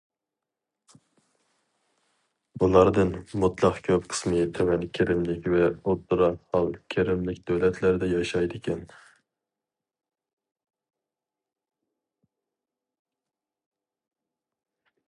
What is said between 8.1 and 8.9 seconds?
ياشايدىكەن.